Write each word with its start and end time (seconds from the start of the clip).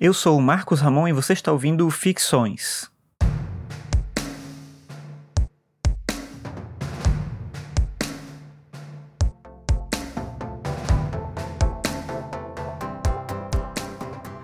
Eu 0.00 0.14
sou 0.14 0.38
o 0.38 0.40
Marcos 0.40 0.80
Ramon 0.80 1.08
e 1.08 1.12
você 1.12 1.32
está 1.32 1.50
ouvindo 1.50 1.90
Ficções. 1.90 2.88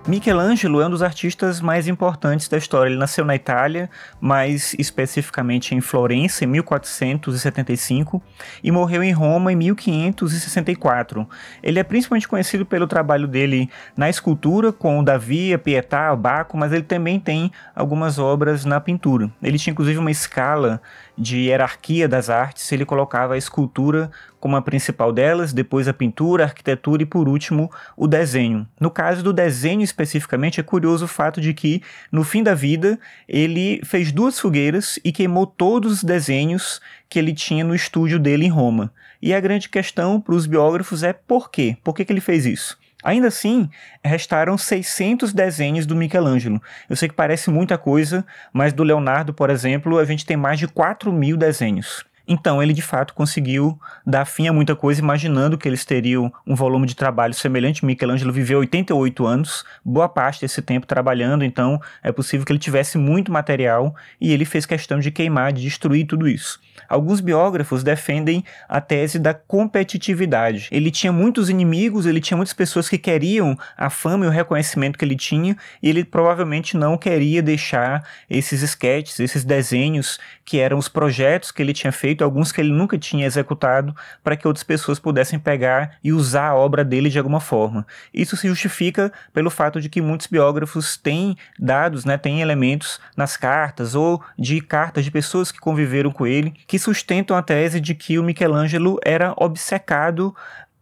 Michelangelo 0.07 0.83
é 0.83 0.87
um 0.87 0.91
dos 0.91 1.03
artistas 1.03 1.63
mais 1.63 1.89
importantes 1.89 2.47
da 2.47 2.59
história. 2.59 2.91
Ele 2.91 2.99
nasceu 2.99 3.25
na 3.25 3.35
Itália, 3.35 3.89
mais 4.21 4.75
especificamente 4.79 5.75
em 5.75 5.81
Florença, 5.81 6.45
em 6.45 6.47
1475, 6.47 8.23
e 8.63 8.71
morreu 8.71 9.03
em 9.03 9.13
Roma 9.13 9.51
em 9.51 9.57
1564. 9.57 11.27
Ele 11.63 11.79
é 11.79 11.83
principalmente 11.83 12.29
conhecido 12.29 12.67
pelo 12.67 12.87
trabalho 12.87 13.27
dele 13.27 13.71
na 13.97 14.11
escultura, 14.11 14.75
com 14.75 15.03
Davi, 15.03 15.55
a 15.55 15.59
Pietà, 15.59 16.13
o 16.13 16.19
Baco, 16.19 16.55
mas 16.55 16.71
ele 16.71 16.83
também 16.83 17.19
tem 17.19 17.51
algumas 17.75 18.19
obras 18.19 18.67
na 18.67 18.79
pintura. 18.83 19.31
Ele 19.43 19.59
tinha 19.59 19.73
inclusive 19.73 19.99
uma 19.99 20.11
escala 20.11 20.83
de 21.17 21.39
hierarquia 21.39 22.09
das 22.09 22.29
artes, 22.29 22.71
ele 22.73 22.85
colocava 22.85 23.35
a 23.35 23.39
escultura 23.39 24.11
como 24.41 24.57
a 24.57 24.63
principal 24.63 25.13
delas, 25.13 25.53
depois 25.53 25.89
a 25.89 25.95
pintura, 25.95 26.45
a 26.45 26.47
arquitetura 26.47 27.03
e 27.03 27.07
por 27.07 27.29
último 27.29 27.71
o 27.97 28.07
desenho. 28.07 28.69
No 28.79 28.91
caso 28.91 29.23
do 29.23 29.33
desenho 29.33 29.81
especificamente, 29.83 30.61
é 30.61 30.63
curioso 30.63 31.07
o 31.07 31.09
fato 31.09 31.41
de 31.41 31.55
que 31.55 31.83
no 32.13 32.25
fim 32.25 32.43
da 32.43 32.55
vida 32.55 32.99
ele 33.29 33.81
fez 33.85 34.13
duas 34.13 34.39
fogueiras 34.39 34.99
e 35.05 35.13
queimou 35.13 35.47
todos 35.47 35.93
os 35.93 36.05
desenhos 36.05 36.81
que 37.09 37.19
ele 37.19 37.33
tinha 37.33 37.65
no 37.65 37.75
estúdio 37.75 38.19
dele 38.19 38.47
em 38.47 38.51
Roma. 38.51 38.93
E 39.23 39.33
a 39.33 39.41
grande 39.41 39.69
questão 39.69 40.21
para 40.21 40.35
os 40.35 40.47
biógrafos 40.47 41.03
é 41.03 41.13
por 41.13 41.51
quê? 41.51 41.79
Por 41.83 41.95
que, 41.95 42.05
que 42.05 42.13
ele 42.13 42.21
fez 42.21 42.45
isso? 42.45 42.79
Ainda 43.05 43.29
assim, 43.29 43.69
restaram 44.03 44.57
600 44.57 45.35
desenhos 45.35 45.85
do 45.85 45.95
Michelangelo. 45.95 46.61
Eu 46.89 46.97
sei 46.97 47.07
que 47.07 47.15
parece 47.15 47.51
muita 47.51 47.77
coisa, 47.77 48.25
mas 48.51 48.73
do 48.73 48.83
Leonardo, 48.83 49.35
por 49.35 49.51
exemplo, 49.51 49.99
a 49.99 50.05
gente 50.07 50.25
tem 50.25 50.39
mais 50.39 50.59
de 50.59 50.67
4 50.67 51.13
mil 51.13 51.37
desenhos. 51.37 52.03
Então, 52.27 52.63
ele 52.63 52.73
de 52.73 52.83
fato 52.83 53.13
conseguiu 53.15 53.79
dar 54.07 54.25
fim 54.25 54.49
a 54.49 54.53
muita 54.53 54.75
coisa, 54.75 55.01
imaginando 55.01 55.59
que 55.59 55.69
eles 55.69 55.85
teriam 55.85 56.33
um 56.47 56.55
volume 56.55 56.87
de 56.87 56.97
trabalho 56.97 57.35
semelhante. 57.35 57.85
Michelangelo 57.85 58.33
viveu 58.33 58.61
88 58.61 59.27
anos, 59.27 59.65
boa 59.85 60.09
parte 60.09 60.41
desse 60.41 60.63
tempo 60.63 60.87
trabalhando, 60.87 61.45
então 61.45 61.81
é 62.03 62.11
possível 62.11 62.47
que 62.47 62.53
ele 62.53 62.59
tivesse 62.59 62.97
muito 62.97 63.31
material 63.31 63.95
e 64.21 64.33
ele 64.33 64.45
fez 64.45 64.65
questão 64.65 64.99
de 64.99 65.11
queimar, 65.11 65.53
de 65.53 65.63
destruir 65.63 66.07
tudo 66.07 66.29
isso. 66.29 66.61
Alguns 66.89 67.21
biógrafos 67.21 67.83
defendem 67.83 68.45
a 68.69 68.81
tese 68.81 69.19
da 69.19 69.33
competitividade. 69.33 70.69
Ele 70.71 70.91
tinha 70.91 71.13
muitos 71.13 71.49
inimigos, 71.49 72.07
ele 72.07 72.21
tinha 72.21 72.37
muitas 72.37 72.55
pessoas 72.55 72.89
que 72.89 72.99
queriam 72.99 73.57
a 73.77 73.89
fama 73.89 74.25
e 74.25 74.29
o 74.29 74.31
reconhecimento 74.31 74.99
que 74.99 75.05
ele 75.05 75.17
tinha, 75.17 75.57
e 75.83 75.89
ele 75.89 76.05
provavelmente 76.05 76.77
não 76.77 76.97
queria 76.97 77.43
deixar 77.43 78.07
esses 78.29 78.63
sketches, 78.63 79.21
esses 79.21 79.45
desenhos 79.45 80.19
que 80.45 80.59
eram 80.59 80.79
os 80.79 80.89
projetos 80.89 81.51
que 81.51 81.63
ele 81.63 81.73
tinha 81.73 81.93
feito, 81.93 82.14
alguns 82.23 82.53
que 82.53 82.61
ele 82.61 82.73
nunca 82.73 82.99
tinha 82.99 83.27
executado, 83.27 83.95
para 84.23 84.37
que 84.37 84.47
outras 84.47 84.63
pessoas 84.63 84.99
pudessem 84.99 85.39
pegar 85.39 85.97
e 86.03 86.13
usar 86.13 86.49
a 86.49 86.55
obra 86.55 86.85
dele 86.85 87.09
de 87.09 87.19
alguma 87.19 87.41
forma. 87.41 87.87
Isso 88.13 88.37
se 88.37 88.47
justifica 88.49 89.13
pelo 89.33 89.51
fato 89.51 89.81
de 89.81 89.89
que 89.89 90.01
muitos 90.01 90.27
biógrafos 90.27 90.97
têm 90.97 91.37
dados, 91.59 92.05
né, 92.05 92.17
têm 92.17 92.41
elementos 92.41 93.01
nas 93.17 93.37
cartas 93.37 93.95
ou 93.95 94.23
de 94.39 94.61
cartas 94.61 95.05
de 95.05 95.11
pessoas 95.11 95.51
que 95.51 95.59
conviveram 95.59 96.11
com 96.11 96.27
ele, 96.27 96.55
que 96.67 96.79
sustentam 96.79 97.37
a 97.37 97.43
tese 97.43 97.81
de 97.81 97.95
que 97.95 98.19
o 98.19 98.23
Michelangelo 98.23 98.99
era 99.05 99.33
obcecado 99.37 100.35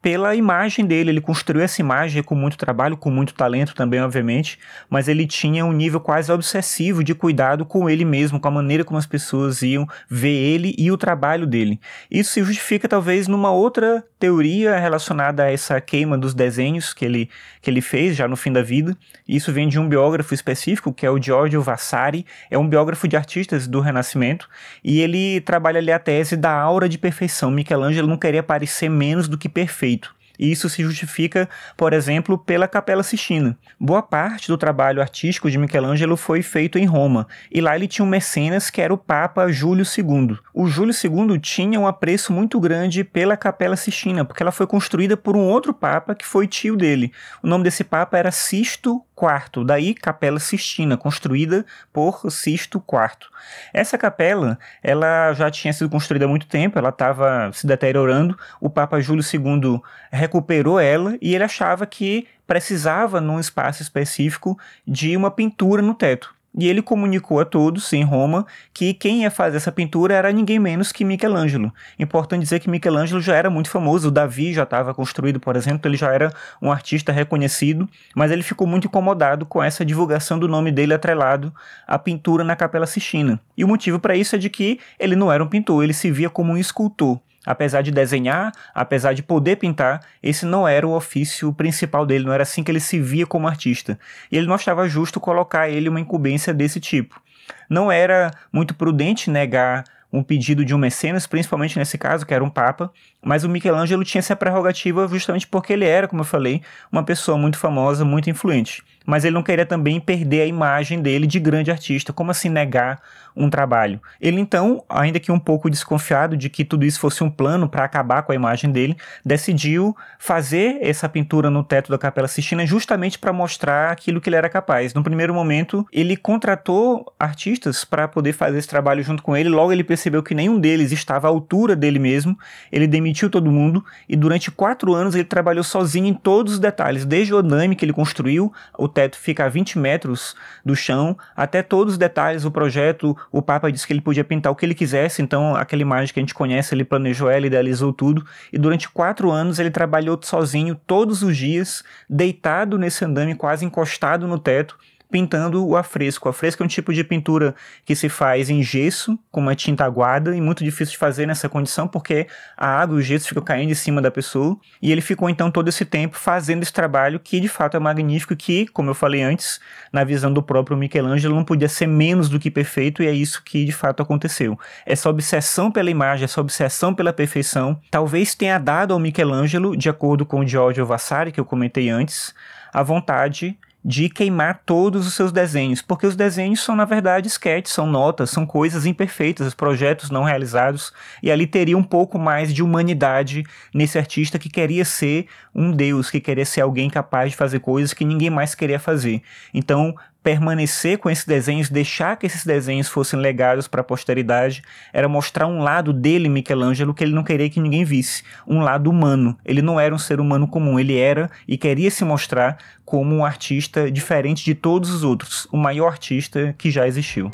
pela 0.03 0.34
imagem 0.34 0.84
dele. 0.84 1.11
Ele 1.11 1.20
construiu 1.20 1.62
essa 1.62 1.81
imagem 1.81 2.22
com 2.22 2.34
muito 2.34 2.58
trabalho, 2.58 2.97
com 2.97 3.08
muito 3.08 3.33
talento 3.33 3.75
também, 3.75 4.03
obviamente, 4.03 4.59
mas 4.91 5.06
ele 5.06 5.27
tinha 5.27 5.64
um 5.64 5.72
nível 5.72 6.00
quase 6.00 6.31
obsessivo 6.33 7.05
de 7.05 7.14
cuidado 7.14 7.64
com 7.64 7.89
ele 7.89 8.05
mesmo, 8.05 8.41
com 8.41 8.48
a 8.48 8.50
maneira 8.50 8.84
como 8.84 8.98
as 8.98 9.06
pessoas 9.06 9.62
iam 9.62 9.86
ver 10.11 10.34
ele 10.34 10.75
e 10.77 10.91
o 10.91 10.98
trabalho 10.98 11.47
dele. 11.47 11.81
Isso 12.11 12.32
se 12.32 12.43
justifica 12.43 12.88
talvez 12.88 13.28
numa 13.28 13.53
outra 13.53 14.04
teoria 14.19 14.77
relacionada 14.78 15.44
a 15.44 15.53
essa 15.53 15.81
queima 15.81 16.19
dos 16.19 16.34
desenhos 16.34 16.93
que 16.93 17.04
ele, 17.04 17.31
que 17.60 17.71
ele 17.71 17.81
fez 17.81 18.16
já 18.16 18.27
no 18.27 18.37
fim 18.37 18.53
da 18.53 18.62
vida. 18.62 18.97
Isso 19.27 19.53
vem 19.53 19.69
de 19.69 19.78
um 19.78 19.88
biógrafo 19.88 20.34
específico, 20.34 20.93
que 20.93 21.06
é 21.06 21.10
o 21.10 21.22
Giorgio 21.22 21.62
Vasari, 21.62 22.27
é 22.50 22.59
um 22.59 22.69
biógrafo 22.69 23.06
de 23.06 23.16
artistas 23.16 23.69
do 23.69 23.81
Renascimento, 23.81 24.48
e 24.82 25.00
ele 25.00 25.41
trabalha 25.43 25.78
ali 25.78 25.93
a 25.93 25.98
tese 25.98 26.37
da 26.37 26.53
aura 26.53 26.88
de 26.88 26.98
perfeição. 26.98 27.50
Michelangelo 27.50 28.09
não 28.09 28.16
queria 28.16 28.43
parecer 28.43 28.88
menos 28.88 29.28
do 29.28 29.38
que 29.38 29.48
perfeito 29.48 29.91
feito. 29.91 29.91
E 30.38 30.50
isso 30.50 30.69
se 30.69 30.82
justifica, 30.82 31.48
por 31.76 31.93
exemplo, 31.93 32.38
pela 32.38 32.69
Capela 32.69 33.03
Sistina. 33.03 33.56
Boa 33.78 34.03
parte 34.03 34.48
do 34.48 34.59
trabalho 34.59 35.00
artístico 35.00 35.50
de 35.50 35.59
Michelangelo 35.59 36.16
foi 36.16 36.43
feito 36.43 36.78
em 36.78 36.87
Roma, 36.87 37.26
e 37.50 37.60
lá 37.60 37.76
ele 37.76 37.88
tinha 37.88 38.04
um 38.04 38.09
mecenas 38.09 38.71
que 38.71 38.81
era 38.81 38.92
o 38.92 38.98
Papa 38.98 39.50
Júlio 39.50 39.84
II. 39.84 40.38
O 40.54 40.66
Júlio 40.66 40.94
II 40.94 41.38
tinha 41.38 41.78
um 41.78 41.87
apreço 41.87 42.32
muito 42.32 42.59
grande 42.60 43.04
pela 43.04 43.37
Capela 43.37 43.76
Sistina, 43.76 44.25
porque 44.25 44.42
ela 44.42 44.53
foi 44.53 44.66
construída 44.66 45.16
por 45.16 45.37
um 45.37 45.41
outro 45.41 45.75
papa 45.75 46.15
que 46.15 46.26
foi 46.26 46.47
tio 46.47 46.76
dele. 46.76 47.12
O 47.42 47.47
nome 47.47 47.65
desse 47.65 47.84
papa 47.84 48.19
era 48.19 48.31
Sisto 48.31 49.03
IV, 49.22 49.65
daí 49.65 49.94
Capela 49.94 50.41
Sistina, 50.41 50.97
construída 50.97 51.65
por 51.93 52.31
Sisto 52.31 52.78
IV. 52.78 53.28
Essa 53.72 53.97
capela, 53.97 54.59
ela 54.83 55.33
já 55.34 55.50
tinha 55.50 55.72
sido 55.72 55.88
construída 55.88 56.25
há 56.25 56.28
muito 56.28 56.47
tempo, 56.47 56.78
ela 56.78 56.88
estava 56.88 57.50
se 57.53 57.66
deteriorando. 57.66 58.38
O 58.60 58.69
Papa 58.69 59.00
Júlio 59.00 59.22
II 59.22 59.81
recuperou 60.10 60.81
ela 60.81 61.16
e 61.21 61.34
ele 61.34 61.44
achava 61.44 61.87
que 61.87 62.27
precisava, 62.47 63.21
num 63.21 63.41
espaço 63.41 63.83
específico, 63.83 64.59
de 64.87 65.16
uma 65.16 65.31
pintura 65.31 65.81
no 65.81 65.94
teto. 65.94 66.34
E 66.55 66.69
ele 66.69 66.83
comunicou 66.83 67.41
a 67.41 67.45
todos 67.45 67.91
em 67.95 68.05
Roma 68.05 68.47
que 68.75 68.93
quem 68.93 69.23
ia 69.23 69.31
fazer 69.31 69.57
essa 69.57 69.73
pintura 69.73 70.15
era 70.15 70.31
ninguém 70.31 70.59
menos 70.59 70.93
que 70.93 71.05
Michelangelo. 71.05 71.73
Importante 71.99 72.43
dizer 72.43 72.61
que 72.61 72.69
Michelangelo 72.69 73.23
já 73.23 73.35
era 73.35 73.49
muito 73.49 73.71
famoso, 73.71 74.09
o 74.09 74.11
Davi 74.11 74.53
já 74.53 74.65
estava 74.65 74.93
construído, 74.93 75.41
por 75.41 75.57
exemplo, 75.57 75.89
ele 75.89 75.97
já 75.97 76.13
era 76.13 76.33
um 76.61 76.71
artista 76.71 77.11
reconhecido, 77.11 77.89
mas 78.15 78.31
ele 78.31 78.43
ficou 78.43 78.67
muito 78.67 78.87
incomodado 78.87 79.47
com 79.47 79.63
essa 79.63 79.85
divulgação 79.85 80.39
do 80.39 80.47
nome 80.47 80.71
dele 80.71 80.93
atrelado 80.93 81.53
à 81.87 81.99
pintura 81.99 82.45
na 82.45 82.55
Capela 82.55 82.87
Sistina. 82.87 83.41
E 83.57 83.65
o 83.65 83.69
motivo 83.69 83.99
para 83.99 84.15
isso 84.15 84.37
é 84.37 84.39
de 84.39 84.51
que 84.51 84.79
ele 84.99 85.17
não 85.17 85.33
era 85.33 85.43
um 85.43 85.49
pintor, 85.49 85.83
ele 85.83 85.95
se 85.95 86.11
via 86.11 86.29
como 86.29 86.53
um 86.53 86.59
escultor. 86.59 87.19
Apesar 87.44 87.82
de 87.82 87.91
desenhar, 87.91 88.53
apesar 88.75 89.14
de 89.14 89.22
poder 89.22 89.56
pintar, 89.56 90.00
esse 90.22 90.47
não 90.47 90.66
era 90.66 90.86
o 90.86 90.94
ofício 90.94 91.53
principal 91.53 92.06
dele, 92.06 92.25
não 92.25 92.32
era 92.32 92.44
assim 92.44 92.62
que 92.62 92.70
ele 92.70 92.80
se 92.80 93.00
via 93.00 93.26
como 93.26 93.48
artista. 93.48 93.98
E 94.30 94.36
ele 94.36 94.47
não 94.47 94.54
achava 94.54 94.88
justo 94.88 95.19
colocar 95.19 95.69
ele 95.69 95.88
uma 95.88 96.00
incumbência 96.00 96.54
desse 96.54 96.78
tipo. 96.78 97.20
Não 97.69 97.91
era 97.91 98.30
muito 98.53 98.75
prudente 98.75 99.30
negar 99.30 99.84
um 100.12 100.22
pedido 100.22 100.64
de 100.64 100.75
um 100.75 100.78
mecenas, 100.78 101.26
principalmente 101.26 101.78
nesse 101.78 101.97
caso, 101.97 102.26
que 102.26 102.34
era 102.34 102.44
um 102.44 102.50
papa, 102.50 102.92
mas 103.22 103.44
o 103.44 103.48
Michelangelo 103.48 104.04
tinha 104.04 104.20
essa 104.20 104.36
prerrogativa 104.36 105.09
justamente 105.09 105.47
porque 105.47 105.72
ele 105.72 105.86
era, 105.86 106.06
como 106.06 106.20
eu 106.20 106.26
falei, 106.26 106.62
uma 106.91 107.03
pessoa 107.03 107.38
muito 107.38 107.59
famosa, 107.59 108.04
muito 108.04 108.28
influente. 108.28 108.84
Mas 109.07 109.25
ele 109.25 109.35
não 109.35 109.43
queria 109.43 109.67
também 109.67 110.01
perder 110.01 110.43
a 110.43 110.47
imagem 110.47 111.01
dele 111.01 111.27
de 111.27 111.39
grande 111.39 111.71
artista, 111.71 112.13
como 112.13 112.31
assim 112.31 112.49
negar 112.49 113.01
um 113.35 113.49
trabalho? 113.49 114.01
Ele 114.21 114.41
então, 114.41 114.85
ainda 114.89 115.19
que 115.19 115.33
um 115.33 115.39
pouco 115.39 115.71
desconfiado 115.71 116.37
de 116.37 116.49
que 116.49 116.65
tudo 116.65 116.85
isso 116.85 117.01
fosse 117.01 117.25
um 117.25 117.31
plano 117.31 117.69
para 117.69 117.85
acabar 117.85 118.23
com 118.23 118.33
a 118.33 118.35
imagem 118.35 118.71
dele, 118.71 118.97
decidiu 119.25 119.97
fazer 120.19 120.79
essa 120.81 121.09
pintura 121.09 121.51
no 121.51 121.65
teto 121.65 121.91
da 121.91 121.99
Capela 121.99 122.29
Sistina 122.29 122.67
justamente 122.67 123.19
para 123.19 123.33
mostrar 123.33 123.91
aquilo 123.91 124.21
que 124.21 124.29
ele 124.29 124.37
era 124.37 124.49
capaz. 124.49 124.95
No 124.95 125.03
primeiro 125.03 125.34
momento, 125.34 125.87
ele 125.93 126.17
contratou 126.17 127.13
artistas 127.19 127.84
para 127.84 128.07
poder 128.07 128.33
fazer 128.33 128.59
esse 128.59 128.69
trabalho 128.69 129.03
junto 129.03 129.23
com 129.23 129.37
ele, 129.37 129.49
logo 129.49 129.73
ele 129.73 129.84
percebeu 129.84 130.23
que 130.23 130.34
nenhum 130.34 130.59
deles 130.59 130.93
estava 130.93 131.27
à 131.27 131.31
altura 131.31 131.75
dele 131.75 131.99
mesmo, 131.99 132.39
ele 132.71 132.87
demitiu 132.87 133.31
todo 133.31 133.51
mundo 133.51 133.84
e 134.09 134.17
durante 134.17 134.51
quatro 134.51 134.95
anos 134.95 135.15
ele 135.15 135.25
trabalhou 135.25 135.65
sozinho 135.65 136.07
em 136.07 136.15
todos 136.15 136.55
os 136.55 136.59
detalhes, 136.59 137.05
desde 137.05 137.33
o 137.34 137.39
aname 137.39 137.75
que 137.75 137.84
ele 137.84 137.93
construiu, 137.93 138.53
o 138.79 138.89
teto 138.92 139.16
fica 139.16 139.44
a 139.44 139.48
20 139.48 139.78
metros 139.78 140.36
do 140.65 140.77
chão, 140.77 141.16
até 141.34 141.62
todos 141.62 141.94
os 141.94 141.98
detalhes, 141.98 142.44
o 142.44 142.50
projeto, 142.50 143.16
o 143.30 143.42
Papa 143.42 143.72
disse 143.72 143.86
que 143.86 143.92
ele 143.92 144.00
podia 144.00 144.22
pintar 144.22 144.53
o 144.53 144.54
que 144.54 144.65
ele 144.65 144.74
quisesse, 144.74 145.22
então 145.22 145.56
aquela 145.56 145.83
imagem 145.83 146.12
que 146.12 146.21
a 146.21 146.22
gente 146.22 146.34
conhece, 146.34 146.74
ele 146.74 146.84
planejou 146.84 147.30
ela, 147.30 147.47
idealizou 147.47 147.92
tudo, 147.92 148.24
e 148.53 148.59
durante 148.59 148.89
quatro 148.89 149.30
anos 149.30 149.59
ele 149.59 149.71
trabalhou 149.71 150.18
sozinho 150.22 150.74
todos 150.86 151.22
os 151.22 151.36
dias, 151.36 151.83
deitado 152.09 152.78
nesse 152.78 153.04
andame, 153.04 153.34
quase 153.34 153.65
encostado 153.65 154.28
no 154.28 154.39
teto, 154.39 154.77
pintando 155.12 155.64
o 155.64 155.76
afresco. 155.76 156.26
O 156.26 156.30
afresco 156.30 156.62
é 156.62 156.66
um 156.66 156.68
tipo 156.68 156.92
de 156.92 157.04
pintura 157.04 157.54
que 157.84 157.94
se 157.94 158.09
faz 158.09 158.48
em 158.48 158.62
gesso, 158.62 159.18
com 159.30 159.41
uma 159.41 159.54
tinta 159.54 159.84
aguada, 159.84 160.34
e 160.34 160.41
muito 160.41 160.64
difícil 160.64 160.92
de 160.92 160.98
fazer 160.98 161.26
nessa 161.26 161.48
condição, 161.48 161.86
porque 161.86 162.26
a 162.56 162.66
água 162.66 162.97
e 162.97 163.00
o 163.00 163.03
gesso 163.03 163.28
ficam 163.28 163.42
caindo 163.42 163.70
em 163.70 163.74
cima 163.74 164.00
da 164.00 164.10
pessoa. 164.10 164.56
E 164.80 164.91
ele 164.91 165.03
ficou 165.03 165.28
então 165.28 165.50
todo 165.50 165.68
esse 165.68 165.84
tempo 165.84 166.16
fazendo 166.16 166.62
esse 166.62 166.72
trabalho, 166.72 167.20
que 167.20 167.38
de 167.38 167.48
fato 167.48 167.76
é 167.76 167.80
magnífico, 167.80 168.34
que, 168.34 168.66
como 168.68 168.91
eu 168.91 168.94
falei 168.94 169.22
antes, 169.22 169.60
na 169.92 170.03
visão 170.03 170.32
do 170.32 170.42
próprio 170.42 170.76
Michelangelo, 170.76 171.34
não 171.34 171.44
podia 171.44 171.68
ser 171.68 171.86
menos 171.86 172.30
do 172.30 172.41
que 172.41 172.50
perfeito, 172.50 173.03
e 173.03 173.06
é 173.06 173.12
isso 173.12 173.42
que 173.44 173.64
de 173.66 173.72
fato 173.72 174.03
aconteceu. 174.03 174.59
Essa 174.86 175.10
obsessão 175.10 175.70
pela 175.70 175.91
imagem, 175.91 176.24
essa 176.24 176.41
obsessão 176.41 176.94
pela 176.94 177.12
perfeição, 177.12 177.78
talvez 177.91 178.34
tenha 178.34 178.59
dado 178.59 178.94
ao 178.94 178.98
Michelangelo, 178.98 179.76
de 179.76 179.91
acordo 179.91 180.24
com 180.24 180.41
o 180.41 180.47
Giorgio 180.47 180.86
Vasari, 180.86 181.30
que 181.30 181.38
eu 181.38 181.44
comentei 181.44 181.91
antes, 181.91 182.34
a 182.72 182.82
vontade 182.82 183.59
de 183.84 184.09
queimar 184.09 184.63
todos 184.65 185.07
os 185.07 185.15
seus 185.15 185.33
desenhos, 185.33 185.83
porque 185.83 186.07
os 186.07 186.15
desenhos 186.15 186.61
são 186.61 186.77
na 186.77 186.84
verdade 186.84 187.29
sketches, 187.29 187.75
são 187.75 187.87
notas, 187.87 188.31
são 188.31 188.47
coisas 188.47 188.87
imperfeitas, 188.87 189.55
projetos 189.55 190.11
não 190.11 190.23
realizados, 190.23 190.93
e 191.23 191.31
ali 191.31 191.47
teria 191.47 191.77
um 191.77 191.83
pouco 191.83 192.19
mais 192.19 192.55
de 192.55 192.63
humanidade 192.63 193.43
nesse 193.75 193.99
artista 193.99 194.39
que 194.39 194.49
queria 194.49 194.84
ser 194.84 195.27
um 195.55 195.73
deus, 195.73 196.11
que 196.11 196.21
queria 196.21 196.45
ser 196.45 196.61
alguém 196.61 196.89
capaz 196.89 197.33
de 197.33 197.37
fazer 197.37 197.61
coisas 197.61 197.93
que 197.93 198.05
ninguém 198.05 198.31
mais 198.31 198.55
queria 198.55 198.79
fazer. 198.79 199.23
Então, 199.53 199.95
permanecer 200.22 200.98
com 200.98 201.10
esses 201.10 201.24
desenhos, 201.24 201.69
deixar 201.69 202.16
que 202.16 202.27
esses 202.27 202.45
desenhos 202.45 202.89
fossem 202.89 203.19
legados 203.19 203.66
para 203.66 203.80
a 203.80 203.84
posteridade, 203.84 204.63
era 204.92 205.09
mostrar 205.09 205.47
um 205.47 205.63
lado 205.63 205.92
dele, 205.92 206.28
Michelangelo, 206.28 206.95
que 206.95 207.03
ele 207.03 207.15
não 207.15 207.24
queria 207.24 207.51
que 207.51 207.60
ninguém 207.60 207.84
visse, 207.84 208.22
um 208.47 208.60
lado 208.60 208.89
humano. 208.89 209.36
Ele 209.45 209.63
não 209.63 209.80
era 209.80 209.95
um 209.95 209.98
ser 209.98 210.21
humano 210.21 210.47
comum, 210.47 210.78
ele 210.78 210.97
era 210.97 211.30
e 211.47 211.59
queria 211.59 211.91
se 211.91 212.04
mostrar 212.04 212.59
como 212.84 213.15
um 213.15 213.24
artista 213.24 213.91
diferente 213.91 214.45
de 214.45 214.54
todos 214.54 214.91
os 214.91 215.03
outros, 215.03 215.47
o 215.51 215.57
maior 215.57 215.89
artista 215.89 216.54
que 216.57 216.71
já 216.71 216.86
existiu. 216.86 217.30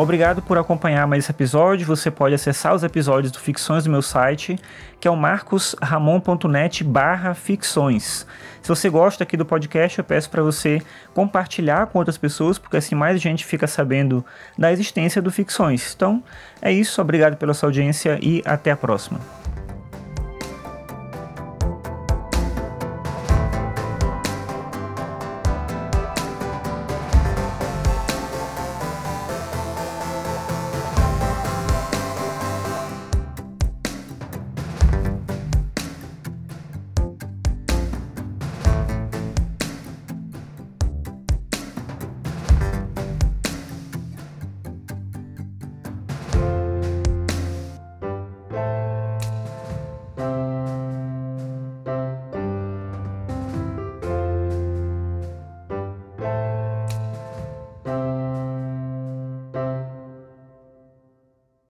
Obrigado 0.00 0.40
por 0.40 0.56
acompanhar 0.56 1.08
mais 1.08 1.24
esse 1.24 1.32
episódio. 1.32 1.84
Você 1.84 2.08
pode 2.08 2.32
acessar 2.32 2.72
os 2.72 2.84
episódios 2.84 3.32
do 3.32 3.40
Ficções 3.40 3.82
do 3.82 3.90
meu 3.90 4.00
site, 4.00 4.56
que 5.00 5.08
é 5.08 5.10
o 5.10 5.16
marcosramon.net 5.16 6.84
barra 6.84 7.34
ficções. 7.34 8.24
Se 8.62 8.68
você 8.68 8.88
gosta 8.88 9.24
aqui 9.24 9.36
do 9.36 9.44
podcast, 9.44 9.98
eu 9.98 10.04
peço 10.04 10.30
para 10.30 10.40
você 10.40 10.80
compartilhar 11.12 11.88
com 11.88 11.98
outras 11.98 12.16
pessoas, 12.16 12.60
porque 12.60 12.76
assim 12.76 12.94
mais 12.94 13.20
gente 13.20 13.44
fica 13.44 13.66
sabendo 13.66 14.24
da 14.56 14.70
existência 14.70 15.20
do 15.20 15.32
Ficções. 15.32 15.94
Então, 15.96 16.22
é 16.62 16.70
isso. 16.70 17.02
Obrigado 17.02 17.36
pela 17.36 17.52
sua 17.52 17.66
audiência 17.66 18.20
e 18.22 18.40
até 18.46 18.70
a 18.70 18.76
próxima. 18.76 19.18